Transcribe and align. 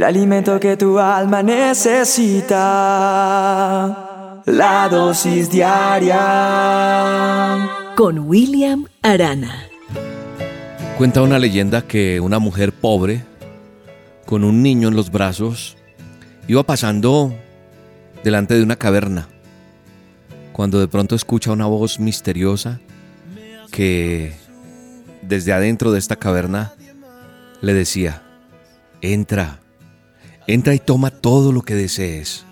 el 0.00 0.04
alimento 0.04 0.58
que 0.58 0.78
tu 0.78 0.98
alma 0.98 1.42
necesita. 1.42 2.56
La 4.46 4.88
dosis 4.88 5.50
diaria. 5.50 6.16
Con 7.96 8.20
William 8.20 8.86
Arana. 9.02 9.66
Cuenta 10.96 11.20
una 11.20 11.38
leyenda 11.38 11.82
que 11.82 12.18
una 12.18 12.38
mujer 12.38 12.72
pobre, 12.72 13.26
con 14.24 14.42
un 14.42 14.62
niño 14.62 14.88
en 14.88 14.96
los 14.96 15.10
brazos, 15.10 15.76
iba 16.48 16.62
pasando 16.62 17.34
delante 18.24 18.54
de 18.54 18.62
una 18.62 18.76
caverna, 18.76 19.28
cuando 20.54 20.80
de 20.80 20.88
pronto 20.88 21.14
escucha 21.14 21.52
una 21.52 21.66
voz 21.66 22.00
misteriosa 22.00 22.80
que 23.70 24.32
desde 25.20 25.52
adentro 25.52 25.92
de 25.92 25.98
esta 25.98 26.16
caverna 26.16 26.72
le 27.60 27.74
decía, 27.74 28.22
entra, 29.02 29.60
entra 30.52 30.74
y 30.74 30.78
toma 30.80 31.10
todo 31.10 31.52
lo 31.52 31.62
que 31.62 31.74
desees, 31.74 32.44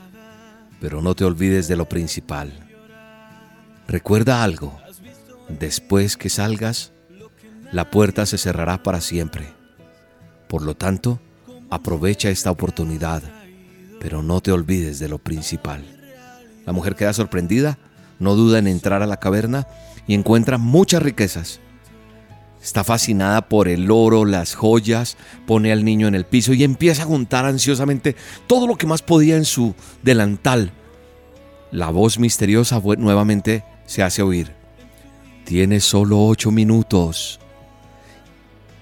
pero 0.81 1.03
no 1.03 1.15
te 1.15 1.25
olvides 1.25 1.67
de 1.67 1.77
lo 1.77 1.89
principal. 1.89 2.53
Recuerda 3.89 4.45
algo, 4.45 4.79
después 5.49 6.17
que 6.17 6.29
salgas, 6.29 6.93
la 7.73 7.91
puerta 7.91 8.25
se 8.27 8.39
cerrará 8.39 8.83
para 8.83 9.01
siempre. 9.01 9.47
Por 10.47 10.63
lo 10.63 10.75
tanto, 10.77 11.21
aprovecha 11.71 12.31
esta 12.31 12.51
oportunidad, 12.51 13.23
pero 14.01 14.23
no 14.23 14.41
te 14.41 14.53
olvides 14.53 14.99
de 14.99 15.09
lo 15.09 15.19
principal. 15.19 15.85
La 16.67 16.73
mujer 16.73 16.95
queda 16.95 17.13
sorprendida, 17.13 17.79
no 18.19 18.35
duda 18.37 18.59
en 18.59 18.69
entrar 18.69 19.03
a 19.03 19.07
la 19.07 19.19
caverna 19.19 19.67
y 20.07 20.15
encuentra 20.15 20.57
muchas 20.59 21.03
riquezas 21.03 21.61
Está 22.63 22.83
fascinada 22.83 23.49
por 23.49 23.69
el 23.69 23.91
oro, 23.91 24.25
las 24.25 24.55
joyas, 24.55 25.17
pone 25.47 25.73
al 25.73 25.85
niño 25.85 26.09
en 26.09 26.15
el 26.15 26.27
piso 26.27 26.53
y 26.53 26.65
empieza 26.65 27.03
a 27.03 27.07
juntar 27.07 27.47
ansiosamente 27.47 28.17
todo 28.47 28.67
lo 28.67 28.77
que 28.77 28.87
más 28.87 29.03
podía 29.03 29.37
en 29.37 29.45
su 29.45 29.75
delantal. 30.03 30.73
La 31.71 31.91
voz 31.91 32.19
misteriosa 32.19 32.81
nuevamente 32.99 33.65
se 33.87 34.03
hace 34.03 34.23
oír. 34.23 34.53
Tienes 35.45 35.85
solo 35.85 36.25
ocho 36.25 36.51
minutos. 36.51 37.39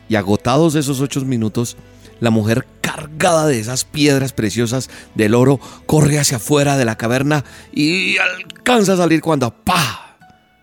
Y 0.09 0.17
agotados 0.17 0.75
esos 0.75 1.01
ocho 1.01 1.21
minutos, 1.25 1.77
la 2.21 2.31
mujer 2.31 2.67
cargada 2.81 3.47
de 3.47 3.61
esas 3.61 3.85
piedras 3.85 4.33
preciosas 4.33 4.89
del 5.15 5.35
oro 5.35 5.61
corre 5.85 6.19
hacia 6.19 6.39
afuera 6.39 6.79
de 6.79 6.85
la 6.85 6.97
caverna 6.97 7.45
y 7.73 8.17
alcanza 8.17 8.95
a 8.95 8.97
salir 8.97 9.21
cuando 9.21 9.53
¡pa! 9.53 10.17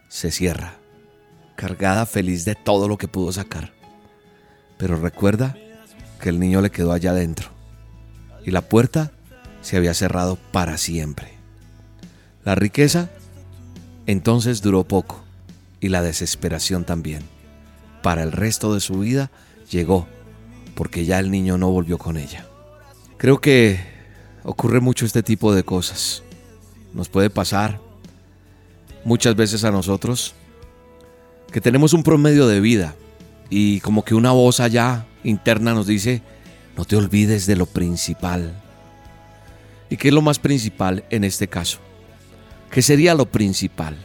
se 0.07 0.31
cierra 0.31 0.82
cargada 1.55 2.05
feliz 2.05 2.45
de 2.45 2.55
todo 2.55 2.87
lo 2.87 2.97
que 2.97 3.07
pudo 3.07 3.31
sacar. 3.31 3.73
Pero 4.77 4.97
recuerda 4.97 5.55
que 6.21 6.29
el 6.29 6.39
niño 6.39 6.61
le 6.61 6.71
quedó 6.71 6.91
allá 6.91 7.11
adentro 7.11 7.49
y 8.45 8.51
la 8.51 8.61
puerta 8.61 9.11
se 9.61 9.77
había 9.77 9.93
cerrado 9.93 10.37
para 10.51 10.77
siempre. 10.77 11.33
La 12.43 12.55
riqueza 12.55 13.09
entonces 14.05 14.61
duró 14.61 14.83
poco 14.83 15.23
y 15.79 15.89
la 15.89 16.01
desesperación 16.01 16.83
también. 16.83 17.23
Para 18.01 18.23
el 18.23 18.31
resto 18.31 18.73
de 18.73 18.81
su 18.81 18.99
vida 18.99 19.31
llegó 19.69 20.07
porque 20.75 21.05
ya 21.05 21.19
el 21.19 21.31
niño 21.31 21.57
no 21.57 21.69
volvió 21.69 21.97
con 21.97 22.17
ella. 22.17 22.45
Creo 23.17 23.39
que 23.39 23.79
ocurre 24.43 24.81
mucho 24.81 25.05
este 25.05 25.23
tipo 25.23 25.53
de 25.53 25.63
cosas. 25.63 26.23
Nos 26.93 27.09
puede 27.09 27.29
pasar 27.29 27.79
muchas 29.05 29.35
veces 29.35 29.63
a 29.63 29.71
nosotros 29.71 30.35
que 31.53 31.61
tenemos 31.61 31.93
un 31.93 32.01
promedio 32.01 32.47
de 32.47 32.59
vida 32.59 32.95
y 33.49 33.79
como 33.81 34.03
que 34.03 34.15
una 34.15 34.31
voz 34.31 34.59
allá 34.59 35.05
interna 35.23 35.75
nos 35.75 35.85
dice, 35.85 36.23
no 36.75 36.83
te 36.83 36.95
olvides 36.95 37.45
de 37.45 37.55
lo 37.55 37.67
principal. 37.67 38.59
¿Y 39.87 39.97
qué 39.97 40.07
es 40.07 40.13
lo 40.15 40.23
más 40.23 40.39
principal 40.39 41.03
en 41.11 41.23
este 41.23 41.47
caso? 41.47 41.77
¿Qué 42.71 42.81
sería 42.81 43.13
lo 43.13 43.27
principal? 43.27 43.95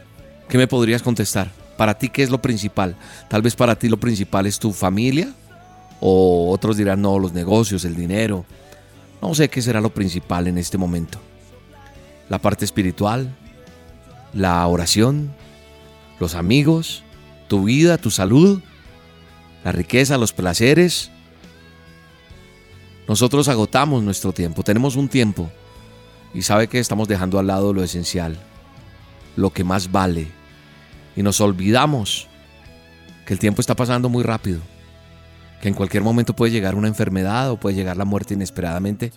¿Qué 0.47 0.59
me 0.59 0.67
podrías 0.67 1.03
contestar? 1.03 1.51
Para 1.79 1.97
ti, 1.97 2.11
¿qué 2.11 2.23
es 2.23 2.29
lo 2.29 2.43
principal? 2.43 2.97
Tal 3.29 3.41
vez 3.41 3.57
para 3.57 3.77
ti 3.77 3.89
lo 3.89 3.99
principal 3.99 4.45
es 4.45 4.59
tu 4.59 4.75
familia, 4.75 5.33
o 6.01 6.51
otros 6.53 6.77
dirán, 6.77 7.01
no, 7.01 7.19
los 7.19 7.33
negocios, 7.33 7.87
el 7.87 7.97
dinero. 7.97 8.45
No 9.23 9.35
sé 9.35 9.49
qué 9.49 9.63
será 9.63 9.81
lo 9.81 9.95
principal 9.95 10.49
en 10.49 10.59
este 10.59 10.77
momento. 10.77 11.19
La 12.29 12.39
parte 12.39 12.67
espiritual, 12.67 13.35
la 14.35 14.67
oración, 14.67 15.33
los 16.21 16.35
amigos, 16.35 17.05
tu 17.49 17.65
vida, 17.65 17.99
tu 17.99 18.11
salud, 18.11 18.61
la 19.65 19.73
riqueza, 19.73 20.19
los 20.19 20.33
placeres. 20.33 21.11
Nosotros 23.09 23.49
agotamos 23.49 24.03
nuestro 24.03 24.33
tiempo, 24.33 24.63
tenemos 24.63 24.97
un 24.97 25.09
tiempo 25.09 25.51
y 26.35 26.43
sabe 26.43 26.69
que 26.69 26.79
estamos 26.79 27.09
dejando 27.09 27.39
al 27.39 27.47
lado 27.47 27.73
lo 27.73 27.83
esencial, 27.83 28.39
lo 29.37 29.51
que 29.51 29.65
más 29.65 29.91
vale. 29.91 30.29
Y 31.17 31.23
nos 31.23 31.41
olvidamos 31.41 32.29
que 33.27 33.33
el 33.33 33.41
tiempo 33.41 33.61
está 33.61 33.75
pasando 33.75 34.09
muy 34.09 34.23
rápido, 34.23 34.61
que 35.61 35.69
en 35.69 35.75
cualquier 35.75 36.03
momento 36.03 36.37
puede 36.37 36.53
llegar 36.53 36.75
una 36.75 36.89
enfermedad 36.89 37.51
o 37.51 37.57
puede 37.57 37.77
llegar 37.77 37.97
la 37.97 38.05
muerte 38.05 38.35
inesperadamente. 38.35 39.13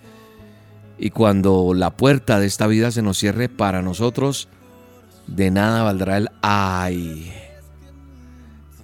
Y 0.97 1.09
cuando 1.09 1.73
la 1.73 1.91
puerta 1.91 2.39
de 2.39 2.47
esta 2.47 2.67
vida 2.67 2.91
se 2.91 3.01
nos 3.01 3.17
cierre 3.17 3.49
para 3.49 3.81
nosotros, 3.81 4.47
de 5.27 5.51
nada 5.51 5.83
valdrá 5.83 6.17
el 6.17 6.29
ay. 6.41 7.50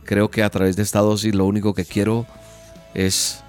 Creo 0.07 0.31
que 0.31 0.41
a 0.41 0.49
través 0.49 0.77
de 0.77 0.83
esta 0.83 0.99
dosis 0.99 1.35
lo 1.35 1.45
único 1.45 1.73
que 1.73 1.83
quiero 1.83 2.25
es 2.93 3.43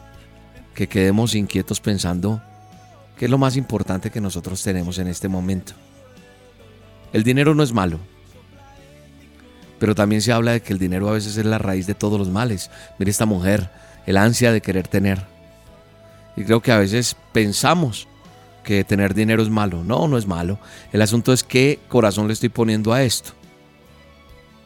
que 0.74 0.88
quedemos 0.88 1.36
inquietos 1.36 1.78
pensando 1.78 2.42
qué 3.16 3.26
es 3.26 3.30
lo 3.30 3.38
más 3.38 3.56
importante 3.56 4.10
que 4.10 4.20
nosotros 4.20 4.60
tenemos 4.60 4.98
en 4.98 5.06
este 5.06 5.28
momento. 5.28 5.74
El 7.12 7.22
dinero 7.22 7.54
no 7.54 7.62
es 7.62 7.72
malo, 7.72 8.00
pero 9.78 9.94
también 9.94 10.20
se 10.20 10.32
habla 10.32 10.50
de 10.50 10.60
que 10.60 10.72
el 10.72 10.80
dinero 10.80 11.08
a 11.08 11.12
veces 11.12 11.36
es 11.36 11.46
la 11.46 11.58
raíz 11.58 11.86
de 11.86 11.94
todos 11.94 12.18
los 12.18 12.28
males. 12.28 12.72
Mire 12.98 13.12
esta 13.12 13.24
mujer, 13.24 13.70
el 14.04 14.16
ansia 14.16 14.50
de 14.50 14.60
querer 14.60 14.88
tener. 14.88 15.22
Y 16.36 16.42
creo 16.42 16.60
que 16.60 16.72
a 16.72 16.78
veces 16.78 17.16
pensamos 17.32 18.08
que 18.64 18.82
tener 18.82 19.14
dinero 19.14 19.44
es 19.44 19.48
malo. 19.48 19.84
No, 19.84 20.08
no 20.08 20.18
es 20.18 20.26
malo. 20.26 20.58
El 20.92 21.02
asunto 21.02 21.32
es 21.32 21.44
qué 21.44 21.78
corazón 21.86 22.26
le 22.26 22.32
estoy 22.32 22.48
poniendo 22.48 22.92
a 22.92 23.04
esto 23.04 23.38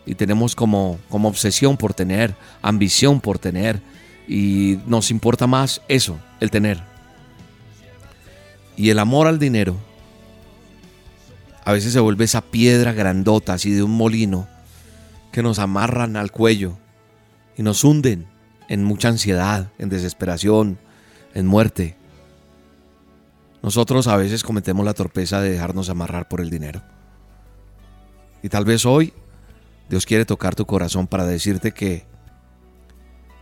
y 0.05 0.15
tenemos 0.15 0.57
como, 0.57 0.99
como 1.09 1.29
obsesión 1.29 1.77
por 1.77 1.95
tener, 1.95 2.35
ambición 2.61 3.21
por 3.21 3.39
tener 3.39 3.81
y 4.27 4.79
nos 4.87 5.11
importa 5.11 5.47
más 5.47 5.83
eso, 5.89 6.19
el 6.41 6.51
tener. 6.51 6.83
Y 8.77 8.91
el 8.91 8.99
amor 8.99 9.27
al 9.27 9.39
dinero 9.39 9.77
a 11.65 11.73
veces 11.73 11.93
se 11.93 12.01
vuelve 12.01 12.25
esa 12.25 12.41
piedra 12.41 12.93
grandota 12.93 13.55
así 13.55 13.71
de 13.71 13.83
un 13.83 13.93
molino 13.93 14.49
que 15.31 15.43
nos 15.43 15.59
amarran 15.59 16.17
al 16.17 16.33
cuello 16.33 16.77
y 17.57 17.63
nos 17.63 17.85
hunden 17.85 18.27
en 18.69 18.85
mucha 18.85 19.09
ansiedad, 19.09 19.71
en 19.79 19.89
desesperación, 19.89 20.79
en 21.35 21.47
muerte. 21.47 21.97
Nosotros 23.63 24.09
a 24.09 24.17
veces 24.17 24.43
cometemos 24.43 24.85
la 24.85 24.95
torpeza 24.95 25.41
de 25.41 25.51
dejarnos 25.51 25.89
amarrar 25.89 26.29
por 26.29 26.41
el 26.41 26.51
dinero. 26.51 26.83
Y 28.43 28.49
tal 28.49 28.65
vez 28.65 28.85
hoy 28.85 29.13
Dios 29.93 30.07
quiere 30.07 30.25
tocar 30.25 30.55
tu 30.55 30.65
corazón 30.65 31.07
para 31.07 31.27
decirte 31.27 31.73
que, 31.73 32.07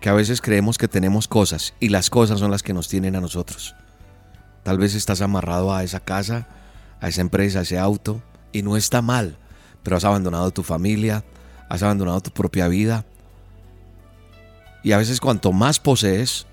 que 0.00 0.08
a 0.08 0.14
veces 0.14 0.40
creemos 0.40 0.78
que 0.78 0.88
tenemos 0.88 1.28
cosas 1.28 1.74
y 1.78 1.90
las 1.90 2.10
cosas 2.10 2.40
son 2.40 2.50
las 2.50 2.64
que 2.64 2.72
nos 2.72 2.88
tienen 2.88 3.14
a 3.14 3.20
nosotros. 3.20 3.76
Tal 4.64 4.76
vez 4.76 4.96
estás 4.96 5.20
amarrado 5.20 5.72
a 5.72 5.84
esa 5.84 6.00
casa, 6.00 6.48
a 7.00 7.06
esa 7.06 7.20
empresa, 7.20 7.60
a 7.60 7.62
ese 7.62 7.78
auto, 7.78 8.20
y 8.50 8.62
no 8.62 8.76
está 8.76 9.00
mal, 9.00 9.38
pero 9.84 9.96
has 9.96 10.02
abandonado 10.02 10.50
tu 10.50 10.64
familia, 10.64 11.24
has 11.68 11.84
abandonado 11.84 12.20
tu 12.20 12.32
propia 12.32 12.66
vida. 12.66 13.06
Y 14.82 14.90
a 14.90 14.98
veces 14.98 15.20
cuanto 15.20 15.52
más 15.52 15.78
posees, 15.78 16.48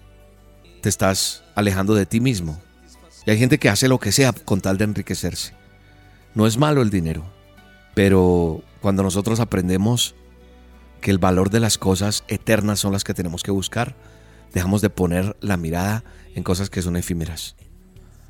te 0.84 0.90
estás 0.90 1.44
alejando 1.56 1.96
de 1.96 2.06
ti 2.06 2.20
mismo. 2.20 2.62
Y 3.26 3.32
hay 3.32 3.40
gente 3.40 3.58
que 3.58 3.70
hace 3.70 3.88
lo 3.88 3.98
que 3.98 4.12
sea 4.12 4.32
con 4.32 4.62
tal 4.62 4.78
de 4.78 4.84
enriquecerse. 4.84 5.56
No 6.36 6.46
es 6.46 6.56
malo 6.56 6.84
el 6.84 6.92
dinero, 6.92 7.24
pero 7.96 8.62
cuando 8.88 9.04
nosotros 9.04 9.42
aprendemos 9.42 10.16
que 11.02 11.12
el 11.12 11.18
valor 11.18 11.50
de 11.50 11.60
las 11.60 11.78
cosas 11.78 12.24
eternas 12.30 12.80
son 12.80 12.94
las 12.94 13.04
que 13.04 13.14
tenemos 13.14 13.44
que 13.44 13.52
buscar, 13.52 13.98
dejamos 14.54 14.82
de 14.82 14.90
poner 14.90 15.36
la 15.42 15.58
mirada 15.58 16.06
en 16.36 16.44
cosas 16.44 16.70
que 16.70 16.82
son 16.82 16.96
efímeras. 16.96 17.58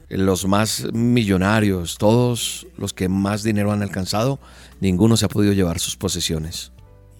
Los 0.09 0.47
más 0.47 0.91
millonarios, 0.93 1.99
todos 1.99 2.65
los 2.75 2.91
que 2.95 3.07
más 3.07 3.43
dinero 3.43 3.71
han 3.71 3.83
alcanzado, 3.83 4.39
ninguno 4.81 5.15
se 5.15 5.25
ha 5.25 5.29
podido 5.29 5.53
llevar 5.53 5.77
sus 5.77 5.95
posesiones. 5.95 6.71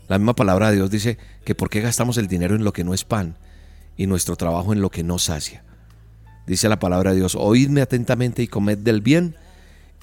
La 0.07 0.18
misma 0.18 0.33
palabra 0.33 0.72
de 0.72 0.78
Dios 0.78 0.90
dice 0.90 1.19
que 1.45 1.54
por 1.54 1.69
qué 1.69 1.81
gastamos 1.81 2.18
el 2.18 2.25
dinero 2.25 2.56
en 2.56 2.63
lo 2.63 2.74
que 2.74 2.83
no 2.83 2.95
es 2.95 3.04
pan 3.04 3.38
y 3.98 4.07
nuestro 4.07 4.36
trabajo 4.36 4.74
en 4.74 4.81
lo 4.81 4.90
que 4.90 5.04
no 5.04 5.19
sacia. 5.19 5.63
Dice 6.48 6.69
la 6.69 6.80
palabra 6.80 7.12
de 7.12 7.18
Dios, 7.18 7.36
oídme 7.40 7.81
atentamente 7.81 8.42
y 8.42 8.48
comed 8.48 8.80
del 8.80 9.01
bien 9.01 9.36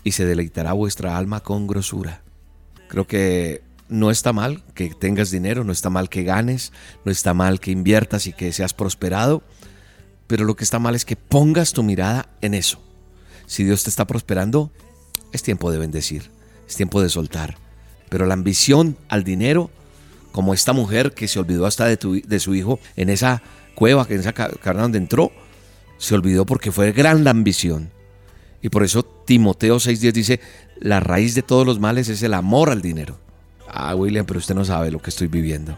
y 0.05 0.13
se 0.13 0.25
deleitará 0.25 0.73
vuestra 0.73 1.19
alma 1.19 1.41
con 1.41 1.67
grosura. 1.67 2.24
Creo 2.95 3.09
que 3.09 3.61
no 3.89 4.13
está 4.13 4.33
mal 4.33 4.63
que 4.73 4.89
tengas 4.91 5.33
dinero, 5.33 5.65
no 5.65 5.73
está 5.73 5.91
mal 5.91 6.09
que 6.09 6.23
ganes, 6.23 6.73
no 7.05 7.11
está 7.11 7.35
mal 7.35 7.59
que 7.59 7.73
inviertas 7.73 8.29
y 8.29 8.33
que 8.33 8.53
seas 8.53 8.73
prosperado, 8.73 9.43
Pero 10.29 10.45
lo 10.45 10.55
que 10.55 10.63
está 10.63 10.79
mal 10.79 10.95
es 10.95 11.05
que 11.05 11.17
pongas 11.17 11.73
tu 11.73 11.83
mirada 11.83 12.29
en 12.41 12.55
eso. 12.55 12.81
Si 13.47 13.65
Dios 13.65 13.83
te 13.83 13.91
está 13.91 14.07
prosperando, 14.07 14.71
es 15.33 15.43
tiempo 15.43 15.73
de 15.73 15.79
bendecir, 15.79 16.31
es 16.69 16.77
tiempo 16.77 17.03
de 17.03 17.11
soltar. 17.11 17.59
Pero 18.11 18.27
la 18.27 18.35
ambición 18.35 18.97
al 19.09 19.25
dinero, 19.25 19.73
como 20.31 20.55
esta 20.55 20.73
mujer 20.73 21.15
que 21.15 21.27
se 21.27 21.41
olvidó 21.41 21.67
hasta 21.67 21.87
de, 21.87 22.39
su 22.39 22.55
hijo 22.55 22.79
en 22.95 23.11
esa 23.11 23.43
cueva, 23.75 24.07
en 24.09 24.21
esa 24.21 24.33
caverna 24.33 24.83
donde 24.83 24.99
entró, 24.99 25.33
se 25.99 26.15
olvidó 26.15 26.47
porque 26.47 26.71
fue 26.71 26.93
gran 26.93 27.25
la 27.25 27.31
ambición. 27.31 27.91
Y 28.65 28.71
por 28.71 28.83
eso 28.83 29.03
Timoteo 29.03 29.77
6:10 29.77 30.13
dice, 30.13 30.41
la 30.81 30.99
raíz 30.99 31.35
de 31.35 31.43
todos 31.43 31.67
los 31.67 31.81
males 31.81 32.09
es 32.09 32.23
el 32.23 32.33
amor 32.33 32.71
al 32.71 32.81
dinero. 32.81 33.19
Ah, 33.69 33.95
William, 33.95 34.25
pero 34.25 34.39
usted 34.39 34.55
no 34.55 34.65
sabe 34.65 34.91
lo 34.91 35.03
que 35.03 35.11
estoy 35.11 35.27
viviendo. 35.27 35.77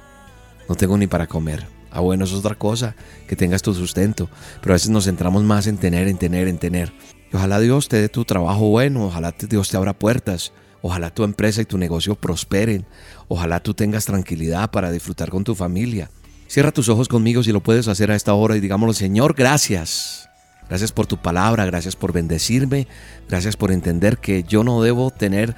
No 0.68 0.76
tengo 0.76 0.96
ni 0.96 1.08
para 1.08 1.26
comer. 1.26 1.66
Ah, 1.90 1.98
bueno, 1.98 2.24
eso 2.24 2.34
es 2.34 2.44
otra 2.44 2.54
cosa, 2.54 2.94
que 3.26 3.34
tengas 3.34 3.60
tu 3.60 3.74
sustento. 3.74 4.30
Pero 4.60 4.72
a 4.72 4.76
veces 4.76 4.90
nos 4.90 5.06
centramos 5.06 5.42
más 5.42 5.66
en 5.66 5.78
tener, 5.78 6.06
en 6.06 6.16
tener, 6.16 6.46
en 6.46 6.58
tener. 6.58 6.92
Y 7.32 7.34
ojalá 7.34 7.58
Dios 7.58 7.88
te 7.88 7.96
dé 7.96 8.08
tu 8.08 8.24
trabajo 8.24 8.68
bueno, 8.68 9.06
ojalá 9.06 9.34
Dios 9.36 9.68
te 9.68 9.76
abra 9.76 9.92
puertas, 9.92 10.52
ojalá 10.80 11.10
tu 11.10 11.24
empresa 11.24 11.62
y 11.62 11.64
tu 11.64 11.78
negocio 11.78 12.14
prosperen, 12.14 12.86
ojalá 13.26 13.58
tú 13.58 13.74
tengas 13.74 14.04
tranquilidad 14.04 14.70
para 14.70 14.92
disfrutar 14.92 15.30
con 15.30 15.42
tu 15.42 15.56
familia. 15.56 16.08
Cierra 16.46 16.70
tus 16.70 16.88
ojos 16.88 17.08
conmigo 17.08 17.42
si 17.42 17.50
lo 17.50 17.64
puedes 17.64 17.88
hacer 17.88 18.12
a 18.12 18.14
esta 18.14 18.32
hora 18.34 18.56
y 18.56 18.60
digámoslo, 18.60 18.92
Señor, 18.92 19.34
gracias. 19.34 20.28
Gracias 20.68 20.92
por 20.92 21.06
tu 21.06 21.16
palabra, 21.16 21.64
gracias 21.64 21.94
por 21.94 22.12
bendecirme, 22.12 22.88
gracias 23.28 23.56
por 23.56 23.70
entender 23.70 24.18
que 24.18 24.42
yo 24.42 24.64
no 24.64 24.82
debo 24.82 25.10
tener 25.10 25.54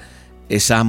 esa, 0.49 0.83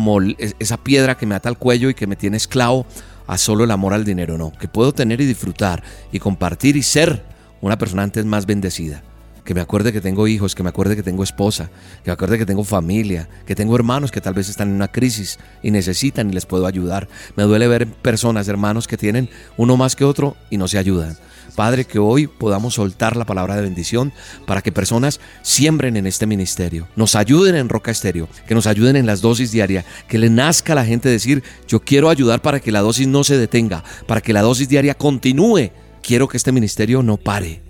esa 0.58 0.76
piedra 0.76 1.16
que 1.16 1.26
me 1.26 1.34
ata 1.34 1.48
al 1.48 1.58
cuello 1.58 1.88
y 1.88 1.94
que 1.94 2.06
me 2.06 2.16
tiene 2.16 2.36
esclavo 2.36 2.86
a 3.26 3.38
solo 3.38 3.64
el 3.64 3.70
amor 3.70 3.94
al 3.94 4.04
dinero, 4.04 4.36
no, 4.36 4.52
que 4.52 4.68
puedo 4.68 4.92
tener 4.92 5.20
y 5.20 5.26
disfrutar 5.26 5.82
y 6.12 6.18
compartir 6.18 6.76
y 6.76 6.82
ser 6.82 7.22
una 7.60 7.78
persona 7.78 8.02
antes 8.02 8.24
más 8.24 8.44
bendecida. 8.44 9.02
Que 9.50 9.54
me 9.54 9.62
acuerde 9.62 9.92
que 9.92 10.00
tengo 10.00 10.28
hijos, 10.28 10.54
que 10.54 10.62
me 10.62 10.68
acuerde 10.68 10.94
que 10.94 11.02
tengo 11.02 11.24
esposa, 11.24 11.72
que 12.04 12.10
me 12.10 12.12
acuerde 12.12 12.38
que 12.38 12.46
tengo 12.46 12.62
familia, 12.62 13.28
que 13.46 13.56
tengo 13.56 13.74
hermanos 13.74 14.12
que 14.12 14.20
tal 14.20 14.32
vez 14.32 14.48
están 14.48 14.68
en 14.68 14.76
una 14.76 14.86
crisis 14.86 15.40
y 15.60 15.72
necesitan 15.72 16.30
y 16.30 16.34
les 16.34 16.46
puedo 16.46 16.68
ayudar. 16.68 17.08
Me 17.34 17.42
duele 17.42 17.66
ver 17.66 17.88
personas, 17.88 18.46
hermanos 18.46 18.86
que 18.86 18.96
tienen 18.96 19.28
uno 19.56 19.76
más 19.76 19.96
que 19.96 20.04
otro 20.04 20.36
y 20.50 20.56
no 20.56 20.68
se 20.68 20.78
ayudan. 20.78 21.16
Padre, 21.56 21.84
que 21.84 21.98
hoy 21.98 22.28
podamos 22.28 22.74
soltar 22.74 23.16
la 23.16 23.24
palabra 23.24 23.56
de 23.56 23.62
bendición 23.62 24.12
para 24.46 24.62
que 24.62 24.70
personas 24.70 25.18
siembren 25.42 25.96
en 25.96 26.06
este 26.06 26.28
ministerio, 26.28 26.86
nos 26.94 27.16
ayuden 27.16 27.56
en 27.56 27.68
Roca 27.68 27.90
Estéreo, 27.90 28.28
que 28.46 28.54
nos 28.54 28.68
ayuden 28.68 28.94
en 28.94 29.06
las 29.06 29.20
dosis 29.20 29.50
diarias, 29.50 29.84
que 30.06 30.18
le 30.18 30.30
nazca 30.30 30.74
a 30.74 30.76
la 30.76 30.84
gente 30.84 31.08
decir, 31.08 31.42
yo 31.66 31.80
quiero 31.80 32.08
ayudar 32.08 32.40
para 32.40 32.60
que 32.60 32.70
la 32.70 32.82
dosis 32.82 33.08
no 33.08 33.24
se 33.24 33.36
detenga, 33.36 33.82
para 34.06 34.20
que 34.20 34.32
la 34.32 34.42
dosis 34.42 34.68
diaria 34.68 34.94
continúe. 34.94 35.72
Quiero 36.04 36.28
que 36.28 36.36
este 36.36 36.52
ministerio 36.52 37.02
no 37.02 37.16
pare. 37.16 37.68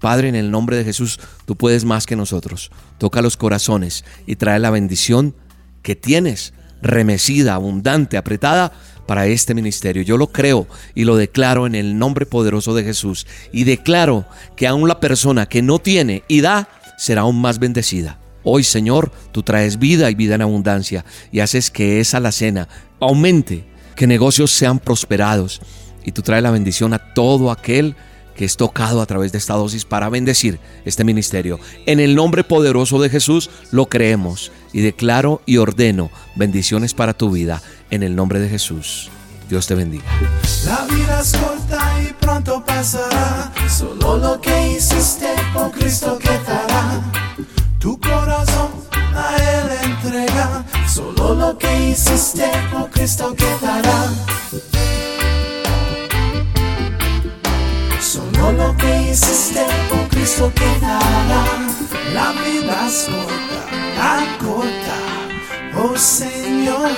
Padre, 0.00 0.28
en 0.28 0.34
el 0.34 0.50
nombre 0.50 0.76
de 0.76 0.84
Jesús, 0.84 1.20
tú 1.44 1.56
puedes 1.56 1.84
más 1.84 2.06
que 2.06 2.16
nosotros. 2.16 2.70
Toca 2.98 3.22
los 3.22 3.36
corazones 3.36 4.04
y 4.26 4.36
trae 4.36 4.58
la 4.58 4.70
bendición 4.70 5.34
que 5.82 5.94
tienes, 5.94 6.54
remecida, 6.82 7.54
abundante, 7.54 8.16
apretada 8.16 8.72
para 9.06 9.26
este 9.26 9.54
ministerio. 9.54 10.02
Yo 10.02 10.16
lo 10.16 10.28
creo 10.28 10.66
y 10.94 11.04
lo 11.04 11.16
declaro 11.16 11.66
en 11.66 11.74
el 11.74 11.98
nombre 11.98 12.26
poderoso 12.26 12.74
de 12.74 12.84
Jesús. 12.84 13.26
Y 13.52 13.64
declaro 13.64 14.26
que 14.56 14.66
aún 14.66 14.88
la 14.88 15.00
persona 15.00 15.46
que 15.46 15.62
no 15.62 15.78
tiene 15.78 16.22
y 16.28 16.40
da 16.40 16.68
será 16.96 17.22
aún 17.22 17.40
más 17.40 17.58
bendecida. 17.58 18.18
Hoy, 18.42 18.64
Señor, 18.64 19.12
tú 19.32 19.42
traes 19.42 19.78
vida 19.78 20.10
y 20.10 20.14
vida 20.14 20.36
en 20.36 20.42
abundancia 20.42 21.04
y 21.30 21.40
haces 21.40 21.70
que 21.70 22.00
esa 22.00 22.20
la 22.20 22.32
cena 22.32 22.68
aumente, 23.00 23.66
que 23.96 24.06
negocios 24.06 24.50
sean 24.50 24.78
prosperados 24.78 25.60
y 26.04 26.12
tú 26.12 26.22
traes 26.22 26.42
la 26.42 26.50
bendición 26.50 26.94
a 26.94 27.12
todo 27.12 27.50
aquel 27.50 27.94
que 27.94 28.00
es 28.36 28.56
tocado 28.56 29.00
a 29.00 29.06
través 29.06 29.32
de 29.32 29.38
esta 29.38 29.54
dosis 29.54 29.84
para 29.84 30.08
bendecir 30.08 30.58
este 30.84 31.04
ministerio. 31.04 31.60
En 31.86 32.00
el 32.00 32.14
nombre 32.14 32.44
poderoso 32.44 33.00
de 33.00 33.10
Jesús 33.10 33.50
lo 33.70 33.86
creemos 33.86 34.52
y 34.72 34.80
declaro 34.80 35.42
y 35.46 35.58
ordeno 35.58 36.10
bendiciones 36.36 36.94
para 36.94 37.14
tu 37.14 37.30
vida 37.30 37.62
en 37.90 38.02
el 38.02 38.16
nombre 38.16 38.40
de 38.40 38.48
Jesús. 38.48 39.10
Dios 39.48 39.66
te 39.66 39.74
bendiga. 39.74 40.04
Solo 58.40 58.52
lo 58.52 58.76
que 58.78 59.10
hiciste 59.10 59.66
con 59.90 60.08
Cristo 60.08 60.50
quedará. 60.54 61.44
La 62.14 62.32
vida 62.32 62.86
es 62.88 63.06
corta, 63.06 63.60
tan 63.96 64.38
corta. 64.38 64.96
Oh 65.76 65.96
Señor. 65.96 66.90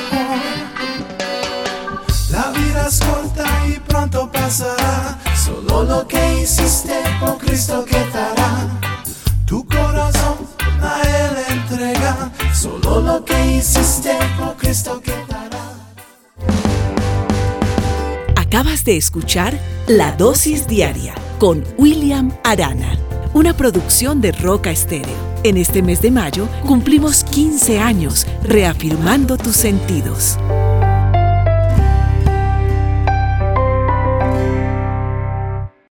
La 2.30 2.50
vida 2.52 2.86
es 2.86 3.00
corta 3.00 3.44
y 3.66 3.80
pronto 3.80 4.30
pasará. 4.30 5.18
Solo 5.34 5.82
lo 5.82 6.06
que 6.06 6.42
hiciste 6.42 6.94
con 7.18 7.36
Cristo 7.38 7.84
quedará. 7.84 8.68
Tu 9.44 9.66
corazón 9.66 10.36
a 10.80 11.02
Él 11.02 11.56
entrega. 11.56 12.30
Solo 12.54 13.00
lo 13.00 13.24
que 13.24 13.56
hiciste 13.56 14.16
con 14.38 14.54
Cristo 14.54 15.00
quedará. 15.00 15.60
Acabas 18.36 18.84
de 18.84 18.96
escuchar 18.96 19.58
La 19.88 20.12
Dosis 20.12 20.68
Diaria 20.68 21.21
con 21.42 21.64
William 21.76 22.30
Arana, 22.44 22.96
una 23.34 23.52
producción 23.52 24.20
de 24.20 24.30
Roca 24.30 24.70
Estéreo. 24.70 25.16
En 25.42 25.56
este 25.56 25.82
mes 25.82 26.00
de 26.00 26.12
mayo 26.12 26.46
cumplimos 26.64 27.24
15 27.24 27.80
años 27.80 28.28
reafirmando 28.44 29.36
tus 29.36 29.56
sentidos. 29.56 30.38